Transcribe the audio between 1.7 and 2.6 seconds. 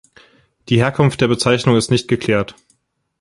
ist nicht geklärt.